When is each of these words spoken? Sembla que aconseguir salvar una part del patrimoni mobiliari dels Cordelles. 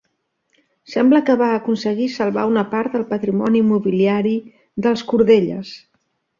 Sembla 0.93 1.19
que 1.27 1.35
aconseguir 1.47 2.07
salvar 2.15 2.47
una 2.53 2.65
part 2.73 2.97
del 2.97 3.05
patrimoni 3.13 3.63
mobiliari 3.75 4.35
dels 4.89 5.09
Cordelles. 5.15 5.79